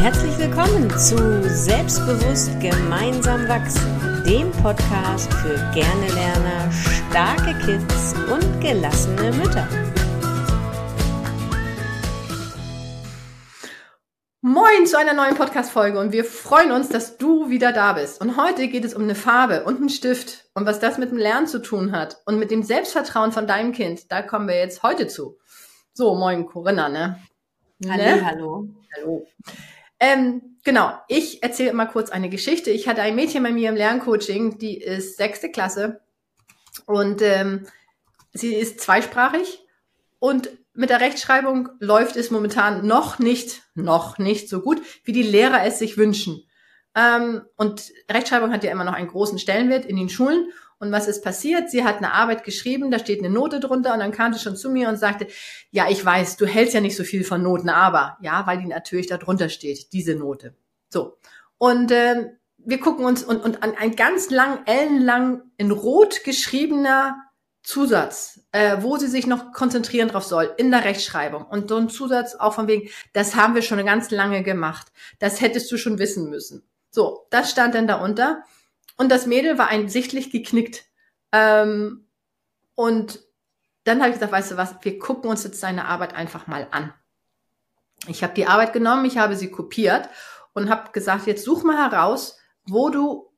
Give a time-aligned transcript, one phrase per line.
[0.00, 9.30] Herzlich willkommen zu Selbstbewusst gemeinsam wachsen, dem Podcast für gerne Lerner, starke Kids und gelassene
[9.32, 9.68] Mütter.
[14.40, 18.22] Moin zu einer neuen Podcast-Folge und wir freuen uns, dass du wieder da bist.
[18.22, 21.18] Und heute geht es um eine Farbe und einen Stift und was das mit dem
[21.18, 24.10] Lernen zu tun hat und mit dem Selbstvertrauen von deinem Kind.
[24.10, 25.36] Da kommen wir jetzt heute zu.
[25.92, 27.20] So, moin Corinna, ne?
[27.86, 28.24] Hallo, ne?
[28.24, 28.68] hallo.
[28.96, 29.26] Hallo.
[30.00, 32.70] Ähm, genau, ich erzähle mal kurz eine Geschichte.
[32.70, 36.00] Ich hatte ein Mädchen bei mir im Lerncoaching, die ist sechste Klasse
[36.86, 37.66] und ähm,
[38.32, 39.60] sie ist zweisprachig
[40.18, 45.22] und mit der Rechtschreibung läuft es momentan noch nicht, noch nicht so gut, wie die
[45.22, 46.44] Lehrer es sich wünschen.
[46.94, 50.50] Ähm, und Rechtschreibung hat ja immer noch einen großen Stellenwert in den Schulen.
[50.80, 51.70] Und was ist passiert?
[51.70, 54.56] Sie hat eine Arbeit geschrieben, da steht eine Note drunter und dann kam sie schon
[54.56, 55.26] zu mir und sagte,
[55.70, 58.66] ja, ich weiß, du hältst ja nicht so viel von Noten, aber ja, weil die
[58.66, 60.54] natürlich da drunter steht, diese Note.
[60.88, 61.18] So.
[61.58, 67.16] Und äh, wir gucken uns und, und an ein ganz lang, ellenlang in Rot geschriebener
[67.62, 71.44] Zusatz, äh, wo sie sich noch konzentrieren drauf soll, in der Rechtschreibung.
[71.44, 74.88] Und so ein Zusatz auch von wegen, das haben wir schon ganz lange gemacht.
[75.18, 76.62] Das hättest du schon wissen müssen.
[76.90, 78.44] So, das stand dann da unter.
[79.00, 80.84] Und das Mädel war ein sichtlich geknickt.
[81.32, 82.06] Ähm,
[82.74, 83.20] und
[83.84, 86.68] dann habe ich gesagt, weißt du was, wir gucken uns jetzt deine Arbeit einfach mal
[86.70, 86.92] an.
[88.08, 90.10] Ich habe die Arbeit genommen, ich habe sie kopiert
[90.52, 93.32] und habe gesagt, jetzt such mal heraus, wo du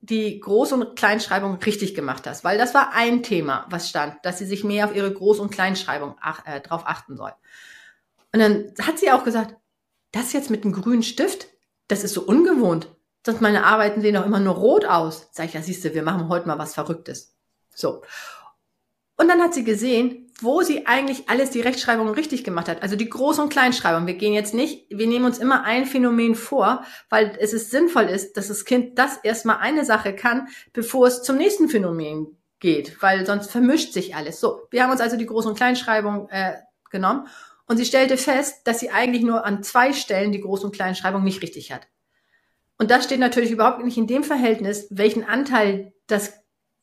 [0.00, 2.42] die Groß- und Kleinschreibung richtig gemacht hast.
[2.42, 5.50] Weil das war ein Thema, was stand, dass sie sich mehr auf ihre Groß- und
[5.50, 7.34] Kleinschreibung ach, äh, drauf achten soll.
[8.32, 9.54] Und dann hat sie auch gesagt,
[10.12, 11.48] das jetzt mit einem grünen Stift,
[11.88, 12.88] das ist so ungewohnt
[13.24, 15.28] dass meine Arbeiten sehen auch immer nur rot aus.
[15.32, 17.34] Sag ich, ja, siehst du, wir machen heute mal was Verrücktes.
[17.74, 18.02] So.
[19.16, 22.82] Und dann hat sie gesehen, wo sie eigentlich alles die Rechtschreibung richtig gemacht hat.
[22.82, 24.06] Also die Groß- und Kleinschreibung.
[24.06, 28.04] Wir gehen jetzt nicht, wir nehmen uns immer ein Phänomen vor, weil es ist sinnvoll
[28.04, 33.00] ist, dass das Kind das erstmal eine Sache kann, bevor es zum nächsten Phänomen geht,
[33.00, 34.40] weil sonst vermischt sich alles.
[34.40, 36.54] So, wir haben uns also die Groß- und Kleinschreibung äh,
[36.90, 37.28] genommen
[37.66, 41.22] und sie stellte fest, dass sie eigentlich nur an zwei Stellen die Groß- und Kleinschreibung
[41.22, 41.86] nicht richtig hat.
[42.78, 46.34] Und das steht natürlich überhaupt nicht in dem Verhältnis, welchen Anteil das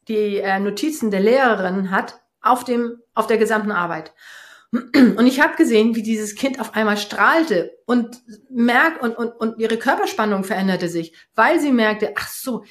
[0.07, 4.13] die äh, Notizen der Lehrerin hat auf dem auf der gesamten Arbeit.
[4.71, 9.59] Und ich habe gesehen, wie dieses Kind auf einmal strahlte und merkt und, und, und
[9.59, 12.63] ihre Körperspannung veränderte sich, weil sie merkte, ach so,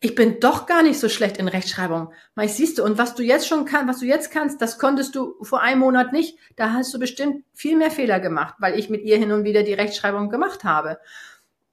[0.00, 2.12] ich bin doch gar nicht so schlecht in Rechtschreibung.
[2.34, 5.14] Mal siehst du, und was du jetzt schon kannst, was du jetzt kannst, das konntest
[5.14, 6.38] du vor einem Monat nicht.
[6.54, 9.62] Da hast du bestimmt viel mehr Fehler gemacht, weil ich mit ihr hin und wieder
[9.62, 10.98] die Rechtschreibung gemacht habe.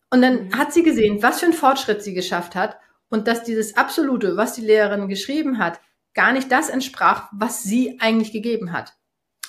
[0.09, 0.57] Und dann mhm.
[0.57, 2.77] hat sie gesehen, was für einen Fortschritt sie geschafft hat
[3.09, 5.79] und dass dieses Absolute, was die Lehrerin geschrieben hat,
[6.13, 8.93] gar nicht das entsprach, was sie eigentlich gegeben hat.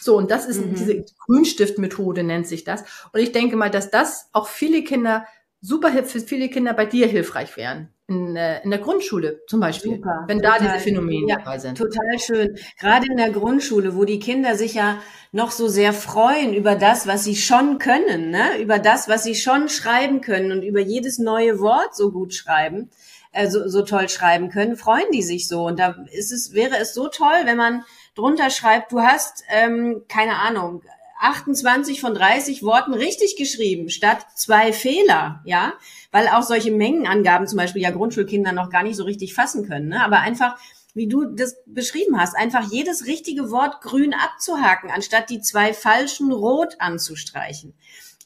[0.01, 0.75] So, und das ist mhm.
[0.75, 2.85] diese Grünstiftmethode nennt sich das.
[3.13, 5.27] Und ich denke mal, dass das auch viele Kinder
[5.61, 7.89] super für viele Kinder bei dir hilfreich wären.
[8.09, 11.77] In, äh, in der Grundschule zum Beispiel, Super, wenn da diese Phänomene ja, dabei sind.
[11.77, 12.57] Total schön.
[12.79, 15.03] Gerade in der Grundschule, wo die Kinder sich ja
[15.33, 18.61] noch so sehr freuen über das, was sie schon können, ne?
[18.61, 22.91] über das, was sie schon schreiben können und über jedes neue Wort so gut schreiben,
[23.33, 25.67] äh, so, so toll schreiben können, freuen die sich so.
[25.67, 27.83] Und da ist es, wäre es so toll, wenn man
[28.15, 30.83] drunter schreibt, du hast, ähm, keine Ahnung,
[31.21, 35.75] 28 von 30 Worten richtig geschrieben, statt zwei Fehler, ja,
[36.13, 39.89] weil auch solche Mengenangaben zum Beispiel ja Grundschulkinder noch gar nicht so richtig fassen können,
[39.89, 40.05] ne?
[40.05, 40.57] aber einfach,
[40.95, 46.33] wie du das beschrieben hast, einfach jedes richtige Wort grün abzuhaken, anstatt die zwei falschen
[46.33, 47.75] rot anzustreichen.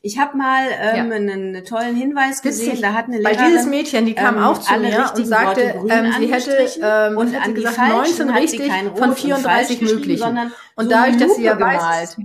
[0.02, 1.16] Ich habe mal ähm, ja.
[1.16, 3.36] einen, tollen Hinweis gesehen, da hat eine Lehrerin...
[3.36, 7.18] Bei dieses Mädchen, die kam ähm, auch zu mir und sagte, ähm, sie hätte, ähm,
[7.18, 10.38] und hätte an gesagt, die 19 richtig von 34 möglichen.
[10.38, 12.16] Und und dadurch, dass sie ja gemalt.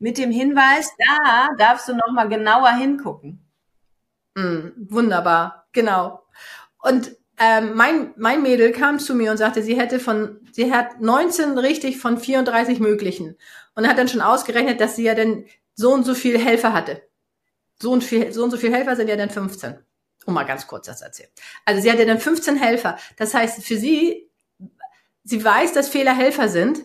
[0.00, 3.46] Mit dem Hinweis, da darfst du noch mal genauer hingucken.
[4.34, 6.24] Mm, wunderbar, genau.
[6.78, 11.00] Und ähm, mein, mein Mädel kam zu mir und sagte, sie hätte von, sie hat
[11.00, 13.36] 19 richtig von 34 möglichen.
[13.74, 15.44] Und hat dann schon ausgerechnet, dass sie ja dann
[15.74, 17.02] so und so viel Helfer hatte.
[17.80, 19.78] So und, viel, so und so viel Helfer sind ja dann 15.
[20.26, 21.30] Um mal ganz kurz das erzählen.
[21.64, 22.98] Also sie hatte dann 15 Helfer.
[23.16, 24.30] Das heißt, für sie,
[25.24, 26.80] sie weiß, dass Fehler Helfer sind.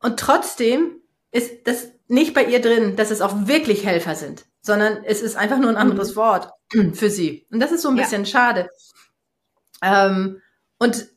[0.00, 5.04] Und trotzdem ist das nicht bei ihr drin, dass es auch wirklich Helfer sind, sondern
[5.04, 6.16] es ist einfach nur ein anderes mhm.
[6.16, 6.52] Wort
[6.94, 7.46] für sie.
[7.50, 8.30] Und das ist so ein bisschen ja.
[8.30, 8.70] schade.
[9.82, 10.40] Ähm,
[10.78, 11.08] und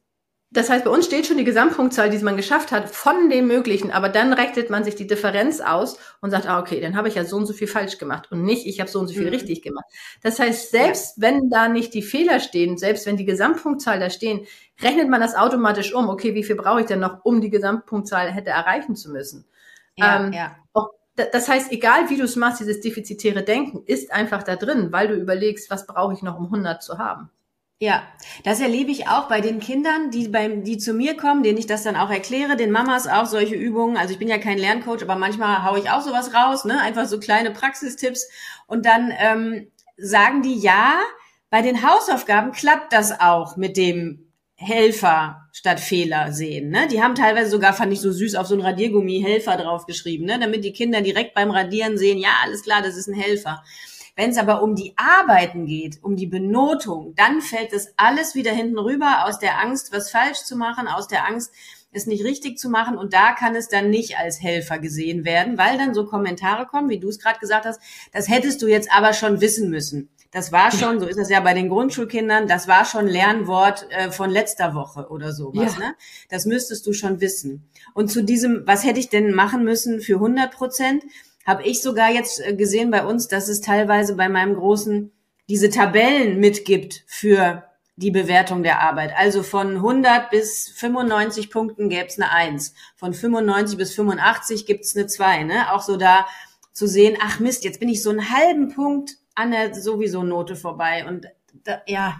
[0.53, 3.89] das heißt, bei uns steht schon die Gesamtpunktzahl, die man geschafft hat, von dem Möglichen,
[3.89, 7.15] aber dann rechnet man sich die Differenz aus und sagt, ah, okay, dann habe ich
[7.15, 9.27] ja so und so viel falsch gemacht und nicht, ich habe so und so viel
[9.27, 9.29] mhm.
[9.29, 9.85] richtig gemacht.
[10.21, 11.23] Das heißt, selbst ja.
[11.23, 14.45] wenn da nicht die Fehler stehen, selbst wenn die Gesamtpunktzahl da stehen,
[14.81, 16.09] rechnet man das automatisch um.
[16.09, 19.45] Okay, wie viel brauche ich denn noch, um die Gesamtpunktzahl hätte erreichen zu müssen?
[19.97, 20.55] Ja, ähm, ja.
[20.73, 24.91] Auch das heißt, egal wie du es machst, dieses defizitäre Denken ist einfach da drin,
[24.91, 27.29] weil du überlegst, was brauche ich noch, um 100 zu haben.
[27.79, 28.03] Ja,
[28.43, 31.65] das erlebe ich auch bei den Kindern, die beim, die zu mir kommen, denen ich
[31.65, 33.97] das dann auch erkläre, den Mamas auch solche Übungen.
[33.97, 36.79] Also ich bin ja kein Lerncoach, aber manchmal haue ich auch sowas raus, ne?
[36.79, 38.29] Einfach so kleine Praxistipps.
[38.67, 40.93] Und dann ähm, sagen die ja,
[41.49, 44.30] bei den Hausaufgaben klappt das auch mit dem
[44.61, 46.69] Helfer statt Fehler sehen.
[46.69, 46.87] Ne?
[46.87, 50.39] Die haben teilweise sogar, fand ich so süß, auf so ein Radiergummi Helfer draufgeschrieben, ne?
[50.39, 53.63] damit die Kinder direkt beim Radieren sehen, ja, alles klar, das ist ein Helfer.
[54.15, 58.51] Wenn es aber um die Arbeiten geht, um die Benotung, dann fällt das alles wieder
[58.51, 61.51] hinten rüber aus der Angst, was falsch zu machen, aus der Angst,
[61.93, 62.97] es nicht richtig zu machen.
[62.97, 66.89] Und da kann es dann nicht als Helfer gesehen werden, weil dann so Kommentare kommen,
[66.89, 67.81] wie du es gerade gesagt hast,
[68.13, 70.09] das hättest du jetzt aber schon wissen müssen.
[70.31, 74.11] Das war schon, so ist das ja bei den Grundschulkindern, das war schon Lernwort äh,
[74.11, 75.73] von letzter Woche oder sowas.
[75.73, 75.87] Ja.
[75.87, 75.95] Ne?
[76.29, 77.69] Das müsstest du schon wissen.
[77.93, 81.03] Und zu diesem, was hätte ich denn machen müssen für 100 Prozent?
[81.45, 85.11] habe ich sogar jetzt äh, gesehen bei uns, dass es teilweise bei meinem Großen
[85.49, 87.63] diese Tabellen mitgibt für
[87.95, 89.11] die Bewertung der Arbeit.
[89.15, 92.73] Also von 100 bis 95 Punkten gäbe es eine 1.
[92.95, 95.43] Von 95 bis 85 gibt es eine 2.
[95.43, 95.71] Ne?
[95.71, 96.25] Auch so da
[96.73, 100.55] zu sehen, ach Mist, jetzt bin ich so einen halben Punkt an der sowieso Note
[100.55, 101.05] vorbei.
[101.07, 101.27] Und
[101.63, 102.17] da, ja,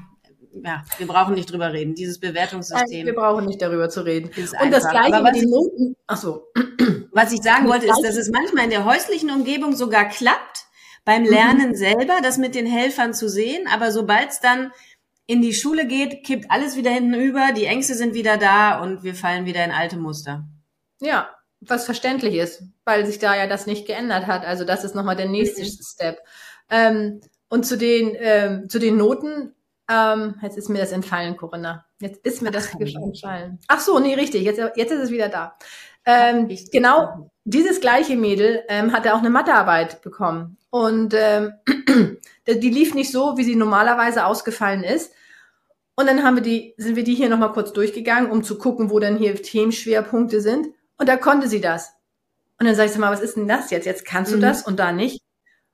[0.53, 1.95] ja, wir brauchen nicht drüber reden.
[1.95, 2.99] Dieses Bewertungssystem.
[2.99, 4.29] Nein, wir brauchen nicht darüber zu reden.
[4.61, 5.95] Und das gleiche mit den Noten.
[6.07, 6.47] Ach so.
[7.11, 10.65] Was ich sagen wollte, ist, dass es manchmal in der häuslichen Umgebung sogar klappt,
[11.03, 11.75] beim Lernen mhm.
[11.75, 13.67] selber, das mit den Helfern zu sehen.
[13.67, 14.71] Aber sobald es dann
[15.25, 19.03] in die Schule geht, kippt alles wieder hinten über, die Ängste sind wieder da und
[19.03, 20.45] wir fallen wieder in alte Muster.
[20.99, 21.29] Ja,
[21.61, 24.45] was verständlich ist, weil sich da ja das nicht geändert hat.
[24.45, 25.69] Also das ist nochmal der nächste mhm.
[25.81, 26.19] Step.
[26.71, 29.53] Ähm, und zu den, ähm, zu den Noten,
[29.89, 31.85] ähm, jetzt ist mir das entfallen, Corinna.
[31.99, 33.59] Jetzt ist mir das Ach, entfallen.
[33.67, 34.43] Ach so, nee, richtig.
[34.43, 35.57] Jetzt, jetzt ist es wieder da.
[36.05, 40.57] Ähm, genau, dieses gleiche Mädel ähm, hatte auch eine Mathearbeit bekommen.
[40.69, 41.53] Und ähm,
[42.47, 45.13] die lief nicht so, wie sie normalerweise ausgefallen ist.
[45.95, 48.89] Und dann haben wir die, sind wir die hier nochmal kurz durchgegangen, um zu gucken,
[48.89, 50.67] wo denn hier Themenschwerpunkte sind.
[50.97, 51.93] Und da konnte sie das.
[52.59, 53.85] Und dann sag ich, mal, was ist denn das jetzt?
[53.85, 54.41] Jetzt kannst du mhm.
[54.41, 55.21] das und da nicht.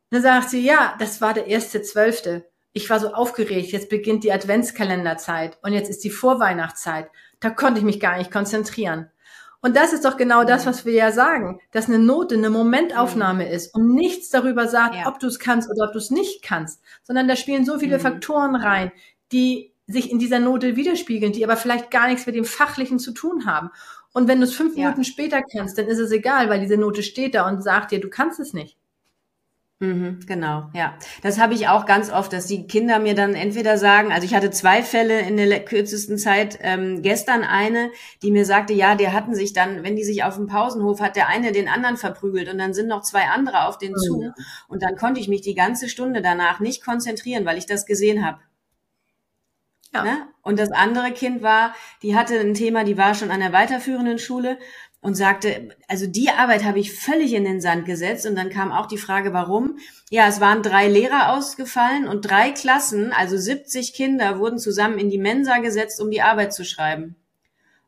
[0.09, 2.45] Dann sagt sie, ja, das war der erste Zwölfte.
[2.73, 3.71] Ich war so aufgeregt.
[3.71, 7.09] Jetzt beginnt die Adventskalenderzeit und jetzt ist die Vorweihnachtszeit.
[7.39, 9.09] Da konnte ich mich gar nicht konzentrieren.
[9.61, 10.69] Und das ist doch genau das, mhm.
[10.69, 13.51] was wir ja sagen, dass eine Note eine Momentaufnahme mhm.
[13.51, 15.07] ist und nichts darüber sagt, ja.
[15.07, 17.97] ob du es kannst oder ob du es nicht kannst, sondern da spielen so viele
[17.97, 18.01] mhm.
[18.01, 18.91] Faktoren rein,
[19.31, 23.11] die sich in dieser Note widerspiegeln, die aber vielleicht gar nichts mit dem Fachlichen zu
[23.11, 23.71] tun haben.
[24.13, 24.85] Und wenn du es fünf ja.
[24.85, 28.01] Minuten später kannst, dann ist es egal, weil diese Note steht da und sagt dir,
[28.01, 28.77] du kannst es nicht.
[29.79, 30.97] Mhm, genau, ja.
[31.21, 34.33] Das habe ich auch ganz oft, dass die Kinder mir dann entweder sagen, also ich
[34.33, 37.91] hatte zwei Fälle in der kürzesten Zeit, ähm, gestern eine,
[38.23, 41.15] die mir sagte, ja, die hatten sich dann, wenn die sich auf dem Pausenhof, hat
[41.15, 44.33] der eine den anderen verprügelt und dann sind noch zwei andere auf den zu
[44.67, 48.25] und dann konnte ich mich die ganze Stunde danach nicht konzentrieren, weil ich das gesehen
[48.25, 48.39] habe.
[49.93, 50.03] Ja.
[50.03, 50.27] Ne?
[50.41, 54.19] Und das andere Kind war, die hatte ein Thema, die war schon an der weiterführenden
[54.19, 54.57] Schule
[55.01, 58.25] und sagte, also die Arbeit habe ich völlig in den Sand gesetzt.
[58.25, 59.77] Und dann kam auch die Frage, warum?
[60.09, 65.09] Ja, es waren drei Lehrer ausgefallen und drei Klassen, also 70 Kinder, wurden zusammen in
[65.09, 67.15] die Mensa gesetzt, um die Arbeit zu schreiben.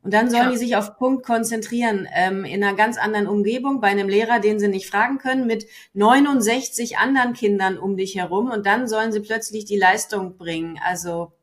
[0.01, 0.51] Und dann sollen ja.
[0.51, 4.59] die sich auf Punkt konzentrieren, ähm, in einer ganz anderen Umgebung, bei einem Lehrer, den
[4.59, 8.49] sie nicht fragen können, mit 69 anderen Kindern um dich herum.
[8.49, 10.79] Und dann sollen sie plötzlich die Leistung bringen.
[10.81, 11.33] Also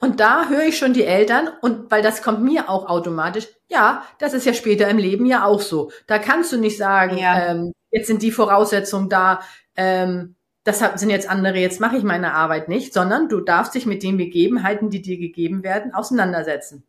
[0.00, 4.04] und da höre ich schon die Eltern, und weil das kommt mir auch automatisch, ja,
[4.18, 5.90] das ist ja später im Leben ja auch so.
[6.06, 7.50] Da kannst du nicht sagen, ja.
[7.50, 9.40] ähm, jetzt sind die Voraussetzungen da,
[9.76, 13.86] ähm, das sind jetzt andere, jetzt mache ich meine Arbeit nicht, sondern du darfst dich
[13.86, 16.84] mit den Begebenheiten, die dir gegeben werden, auseinandersetzen.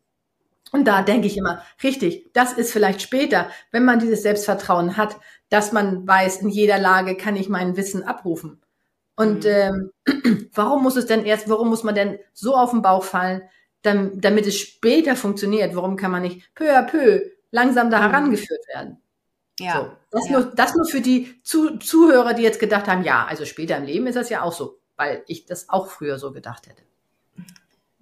[0.72, 5.16] Und da denke ich immer, richtig, das ist vielleicht später, wenn man dieses Selbstvertrauen hat,
[5.48, 8.60] dass man weiß, in jeder Lage kann ich mein Wissen abrufen.
[9.20, 9.92] Und mhm.
[10.06, 13.42] ähm, warum muss es denn erst, warum muss man denn so auf den Bauch fallen,
[13.82, 15.76] damit, damit es später funktioniert?
[15.76, 18.02] Warum kann man nicht peu à peu langsam da mhm.
[18.04, 18.96] herangeführt werden?
[19.58, 19.74] Ja.
[19.74, 20.32] So, das, ja.
[20.32, 23.84] Nur, das nur für die Zu Zuhörer, die jetzt gedacht haben, ja, also später im
[23.84, 26.82] Leben ist das ja auch so, weil ich das auch früher so gedacht hätte.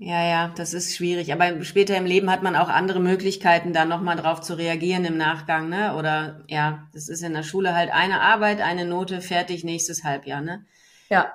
[0.01, 1.33] Ja, ja, das ist schwierig.
[1.33, 5.17] Aber später im Leben hat man auch andere Möglichkeiten, da nochmal drauf zu reagieren im
[5.17, 5.97] Nachgang, ne?
[5.97, 10.43] Oder ja, das ist in der Schule halt eine Arbeit, eine Note, fertig, nächstes Halbjahr,
[10.43, 10.65] ne?
[11.09, 11.35] Ja,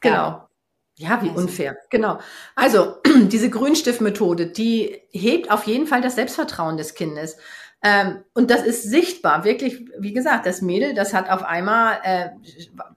[0.00, 0.46] genau.
[0.96, 1.22] Ja.
[1.22, 1.78] Wie unfair.
[1.88, 2.18] Genau.
[2.54, 7.38] Also, diese Grünstiftmethode, die hebt auf jeden Fall das Selbstvertrauen des Kindes.
[7.82, 12.28] Ähm, und das ist sichtbar, wirklich, wie gesagt, das Mädel, das hat auf einmal, äh,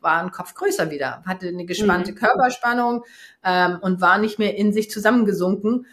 [0.02, 2.16] war ein Kopf größer wieder, hatte eine gespannte mhm.
[2.16, 3.06] Körperspannung
[3.46, 5.86] ähm, und war nicht mehr in sich zusammengesunken.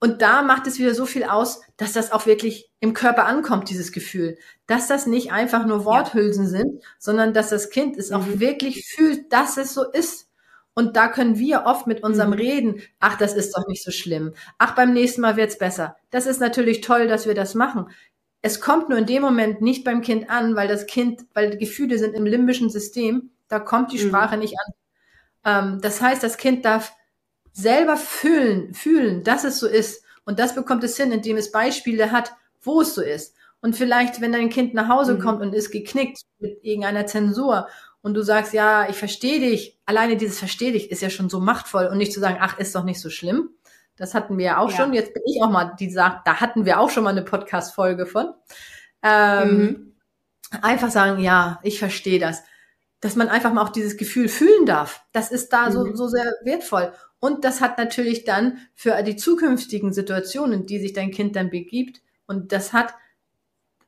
[0.00, 3.68] Und da macht es wieder so viel aus, dass das auch wirklich im Körper ankommt,
[3.68, 4.38] dieses Gefühl.
[4.66, 6.50] Dass das nicht einfach nur Worthülsen ja.
[6.50, 8.16] sind, sondern dass das Kind es mhm.
[8.16, 10.28] auch wirklich fühlt, dass es so ist.
[10.74, 12.36] Und da können wir oft mit unserem mhm.
[12.36, 14.34] Reden, ach, das ist doch nicht so schlimm.
[14.58, 15.96] Ach, beim nächsten Mal wird's besser.
[16.10, 17.90] Das ist natürlich toll, dass wir das machen.
[18.40, 21.58] Es kommt nur in dem Moment nicht beim Kind an, weil das Kind, weil die
[21.58, 24.08] Gefühle sind im limbischen System, da kommt die mhm.
[24.08, 24.74] Sprache nicht an.
[25.44, 26.92] Ähm, das heißt, das Kind darf
[27.58, 30.04] selber fühlen, fühlen, dass es so ist.
[30.24, 33.34] Und das bekommt es hin, indem es Beispiele hat, wo es so ist.
[33.60, 35.20] Und vielleicht, wenn dein Kind nach Hause mhm.
[35.20, 37.66] kommt und ist geknickt mit irgendeiner Zensur
[38.00, 41.40] und du sagst, ja, ich verstehe dich, alleine dieses verstehe dich ist ja schon so
[41.40, 43.50] machtvoll und nicht zu sagen, ach, ist doch nicht so schlimm.
[43.96, 44.76] Das hatten wir ja auch ja.
[44.76, 44.92] schon.
[44.92, 48.06] Jetzt bin ich auch mal, die sagt, da hatten wir auch schon mal eine Podcast-Folge
[48.06, 48.32] von.
[49.02, 49.94] Ähm, mhm.
[50.62, 52.44] Einfach sagen, ja, ich verstehe das.
[53.00, 55.02] Dass man einfach mal auch dieses Gefühl fühlen darf.
[55.12, 55.72] Das ist da mhm.
[55.72, 56.92] so, so sehr wertvoll.
[57.20, 62.00] Und das hat natürlich dann für die zukünftigen Situationen, die sich dein Kind dann begibt,
[62.28, 62.94] und das hat,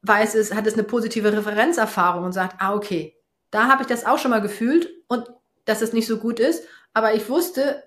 [0.03, 3.15] weiß es, hat es eine positive Referenzerfahrung und sagt, ah, okay,
[3.51, 5.31] da habe ich das auch schon mal gefühlt und
[5.67, 6.65] dass es nicht so gut ist,
[6.95, 7.85] aber ich wusste,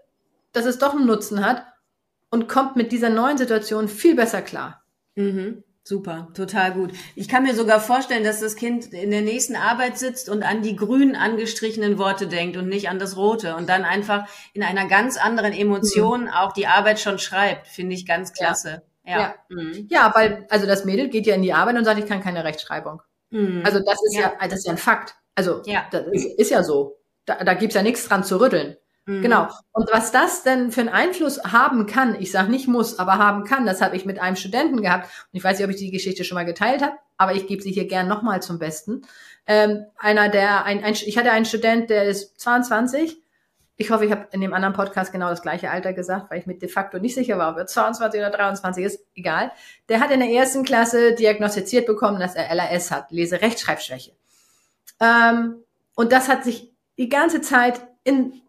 [0.54, 1.66] dass es doch einen Nutzen hat
[2.30, 4.84] und kommt mit dieser neuen Situation viel besser klar.
[5.16, 5.64] Mhm.
[5.86, 6.94] Super, total gut.
[7.14, 10.62] Ich kann mir sogar vorstellen, dass das Kind in der nächsten Arbeit sitzt und an
[10.62, 14.88] die grün angestrichenen Worte denkt und nicht an das rote und dann einfach in einer
[14.88, 16.30] ganz anderen Emotion mhm.
[16.30, 17.68] auch die Arbeit schon schreibt.
[17.68, 18.84] Finde ich ganz klasse.
[19.06, 19.20] Ja.
[19.20, 19.36] Ja.
[19.50, 19.88] Mhm.
[19.90, 22.46] ja, weil, also das Mädel geht ja in die Arbeit und sagt, ich kann keine
[22.46, 23.02] Rechtschreibung.
[23.32, 23.64] Mhm.
[23.66, 24.34] Also das ist ja.
[24.40, 24.48] ja.
[24.48, 25.16] das ist ja ein Fakt.
[25.36, 25.86] Also ja.
[25.92, 26.98] das ist, ist ja so.
[27.26, 28.78] Da, da gibt's ja nichts dran zu rütteln.
[29.06, 29.22] Mhm.
[29.22, 29.48] Genau.
[29.72, 33.44] Und was das denn für einen Einfluss haben kann, ich sage nicht muss, aber haben
[33.44, 35.06] kann, das habe ich mit einem Studenten gehabt.
[35.06, 37.62] Und ich weiß nicht, ob ich die Geschichte schon mal geteilt habe, aber ich gebe
[37.62, 39.02] sie hier gern nochmal zum Besten.
[39.46, 43.18] Ähm, einer der, ein, ein, ich hatte einen Student, der ist 22.
[43.76, 46.46] Ich hoffe, ich habe in dem anderen Podcast genau das gleiche Alter gesagt, weil ich
[46.46, 49.06] mit de facto nicht sicher war, ob er 22 oder 23 ist.
[49.16, 49.52] Egal.
[49.90, 54.12] Der hat in der ersten Klasse diagnostiziert bekommen, dass er LAS hat, Lese-Rechtschreibschwäche.
[55.02, 55.56] Ähm,
[55.96, 58.43] und das hat sich die ganze Zeit in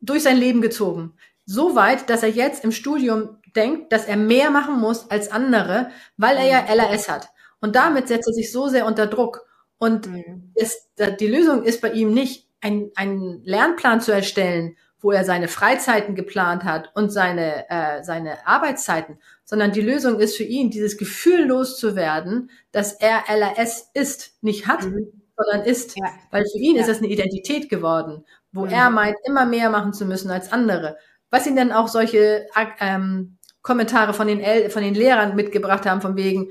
[0.00, 1.14] durch sein Leben gezogen.
[1.44, 5.90] So weit, dass er jetzt im Studium denkt, dass er mehr machen muss als andere,
[6.16, 6.76] weil er ja mhm.
[6.76, 7.28] LAS hat.
[7.60, 9.46] Und damit setzt er sich so sehr unter Druck.
[9.78, 10.52] Und mhm.
[10.54, 15.46] ist, die Lösung ist bei ihm nicht, ein, einen Lernplan zu erstellen, wo er seine
[15.46, 20.96] Freizeiten geplant hat und seine, äh, seine Arbeitszeiten, sondern die Lösung ist für ihn, dieses
[20.96, 25.15] Gefühl loszuwerden, dass er LAS ist, nicht hat, mhm.
[25.36, 25.96] Sondern ist.
[25.96, 26.10] Ja.
[26.30, 26.82] Weil für ihn ja.
[26.82, 28.24] ist das eine Identität geworden
[28.56, 28.72] wo mhm.
[28.72, 30.96] er meint, immer mehr machen zu müssen als andere.
[31.30, 32.46] Was ihn dann auch solche
[32.80, 36.50] ähm, Kommentare von den, El von den Lehrern mitgebracht haben, von wegen,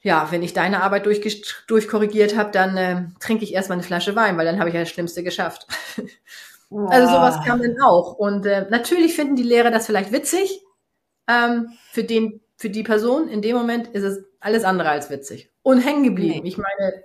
[0.00, 4.14] ja, wenn ich deine Arbeit durch, durchkorrigiert habe, dann äh, trinke ich erstmal eine Flasche
[4.14, 5.66] Wein, weil dann habe ich ja das Schlimmste geschafft.
[6.70, 8.12] Also sowas kam dann auch.
[8.18, 10.60] Und äh, natürlich finden die Lehrer das vielleicht witzig.
[11.26, 15.50] Ähm, für, den, für die Person in dem Moment ist es alles andere als witzig.
[15.62, 16.40] Und hängen geblieben.
[16.42, 16.48] Nee.
[16.50, 17.04] Ich meine,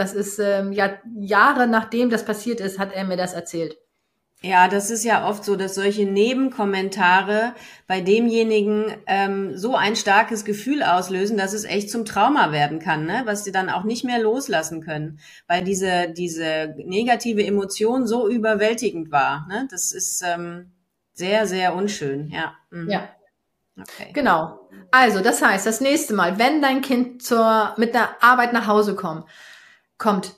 [0.00, 3.76] das ist ähm, ja Jahre nachdem das passiert ist, hat er mir das erzählt.
[4.42, 7.54] Ja, das ist ja oft so, dass solche Nebenkommentare
[7.86, 13.04] bei demjenigen ähm, so ein starkes Gefühl auslösen, dass es echt zum Trauma werden kann,
[13.04, 13.20] ne?
[13.26, 19.12] was sie dann auch nicht mehr loslassen können, weil diese diese negative Emotion so überwältigend
[19.12, 19.46] war.
[19.46, 19.68] Ne?
[19.70, 20.72] Das ist ähm,
[21.12, 22.30] sehr sehr unschön.
[22.30, 22.54] Ja.
[22.70, 22.88] Mhm.
[22.88, 23.10] Ja.
[23.78, 24.10] Okay.
[24.14, 24.58] Genau.
[24.90, 28.94] Also das heißt, das nächste Mal, wenn dein Kind zur mit der Arbeit nach Hause
[28.94, 29.26] kommt
[30.00, 30.34] kommt,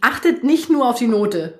[0.00, 1.58] achtet nicht nur auf die Note.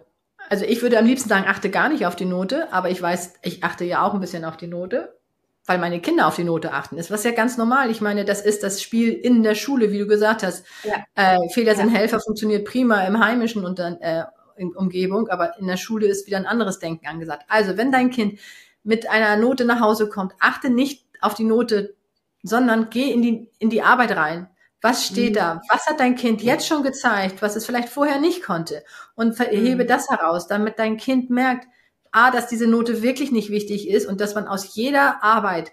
[0.49, 3.35] Also ich würde am liebsten sagen, achte gar nicht auf die Note, aber ich weiß,
[3.43, 5.19] ich achte ja auch ein bisschen auf die Note,
[5.65, 6.99] weil meine Kinder auf die Note achten.
[6.99, 7.91] Ist was ja ganz normal.
[7.91, 10.67] Ich meine, das ist das Spiel in der Schule, wie du gesagt hast.
[10.85, 10.97] Ja.
[11.15, 11.79] Äh, Fehler ja.
[11.79, 14.25] sind Helfer funktioniert prima im heimischen und dann äh,
[14.77, 17.45] Umgebung, aber in der Schule ist wieder ein anderes Denken angesagt.
[17.49, 18.39] Also wenn dein Kind
[18.85, 21.95] mit einer Note nach Hause kommt, achte nicht auf die Note,
[22.43, 24.49] sondern geh in die in die Arbeit rein.
[24.85, 25.37] Was steht mhm.
[25.37, 25.61] da?
[25.71, 28.85] Was hat dein Kind jetzt schon gezeigt, was es vielleicht vorher nicht konnte?
[29.15, 29.89] Und hebe mhm.
[29.89, 31.67] das heraus, damit dein Kind merkt,
[32.13, 35.73] A, dass diese Note wirklich nicht wichtig ist und dass man aus jeder Arbeit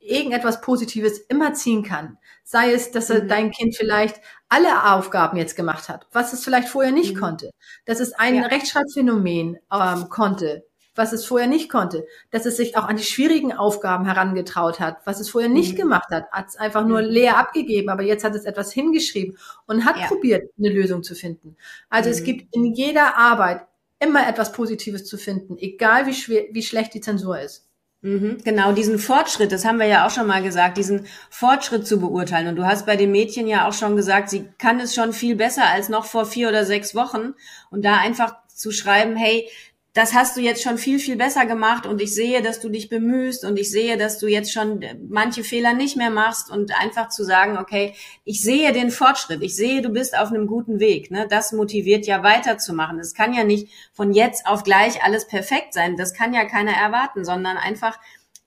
[0.00, 2.18] irgendetwas Positives immer ziehen kann.
[2.44, 3.26] Sei es, dass mhm.
[3.26, 7.20] dein Kind vielleicht alle Aufgaben jetzt gemacht hat, was es vielleicht vorher nicht mhm.
[7.20, 7.50] konnte.
[7.86, 8.42] Dass es ein ja.
[8.48, 13.52] Rechtschreibphänomen ähm, konnte, was es vorher nicht konnte, dass es sich auch an die schwierigen
[13.52, 15.76] Aufgaben herangetraut hat, was es vorher nicht mhm.
[15.76, 17.08] gemacht hat, hat es einfach nur mhm.
[17.08, 20.06] leer abgegeben, aber jetzt hat es etwas hingeschrieben und hat ja.
[20.06, 21.56] probiert, eine Lösung zu finden.
[21.88, 22.14] Also mhm.
[22.14, 23.66] es gibt in jeder Arbeit
[23.98, 27.68] immer etwas Positives zu finden, egal wie schwer, wie schlecht die Zensur ist.
[28.04, 32.00] Mhm, genau, diesen Fortschritt, das haben wir ja auch schon mal gesagt, diesen Fortschritt zu
[32.00, 32.48] beurteilen.
[32.48, 35.36] Und du hast bei dem Mädchen ja auch schon gesagt, sie kann es schon viel
[35.36, 37.34] besser als noch vor vier oder sechs Wochen.
[37.70, 39.48] Und da einfach zu schreiben, hey,
[39.94, 42.88] das hast du jetzt schon viel, viel besser gemacht und ich sehe, dass du dich
[42.88, 47.10] bemühst und ich sehe, dass du jetzt schon manche Fehler nicht mehr machst und einfach
[47.10, 47.94] zu sagen, okay,
[48.24, 51.10] ich sehe den Fortschritt, ich sehe, du bist auf einem guten Weg.
[51.10, 51.26] Ne?
[51.28, 52.98] Das motiviert ja weiterzumachen.
[53.00, 55.98] Es kann ja nicht von jetzt auf gleich alles perfekt sein.
[55.98, 57.98] Das kann ja keiner erwarten, sondern einfach,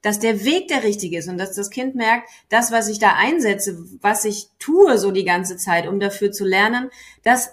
[0.02, 3.14] dass der Weg der richtige ist und dass das Kind merkt, das, was ich da
[3.18, 6.90] einsetze, was ich tue so die ganze Zeit, um dafür zu lernen,
[7.24, 7.52] das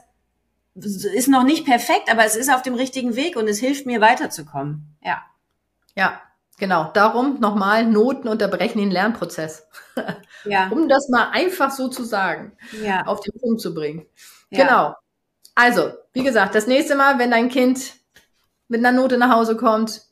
[0.75, 4.01] ist noch nicht perfekt, aber es ist auf dem richtigen Weg und es hilft mir
[4.01, 4.97] weiterzukommen.
[5.03, 5.23] Ja.
[5.95, 6.21] Ja,
[6.59, 6.91] genau.
[6.95, 9.67] Darum nochmal, Noten unterbrechen den Lernprozess.
[10.45, 10.71] Ja.
[10.71, 13.07] um das mal einfach so zu sagen, ja.
[13.07, 14.07] auf den Punkt zu bringen.
[14.51, 14.65] Ja.
[14.65, 14.97] Genau.
[15.55, 17.95] Also, wie gesagt, das nächste Mal, wenn dein Kind
[18.67, 20.03] mit einer Note nach Hause kommt,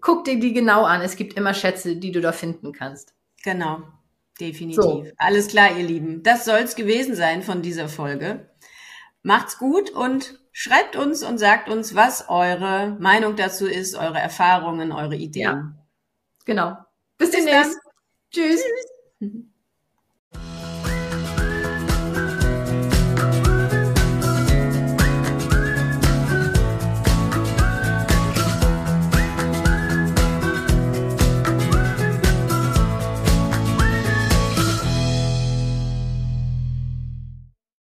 [0.00, 1.00] guck dir die genau an.
[1.00, 3.14] Es gibt immer Schätze, die du da finden kannst.
[3.42, 3.82] Genau.
[4.40, 4.82] Definitiv.
[4.82, 5.06] So.
[5.16, 6.22] Alles klar, ihr Lieben.
[6.22, 8.48] Das soll's gewesen sein von dieser Folge.
[9.24, 14.92] Macht's gut und schreibt uns und sagt uns, was eure Meinung dazu ist, eure Erfahrungen,
[14.92, 15.42] eure Ideen.
[15.42, 15.72] Ja.
[16.44, 16.76] Genau.
[17.16, 17.78] Bis, Bis demnächst.
[18.30, 18.62] Tschüss.
[19.18, 19.44] Tschüss.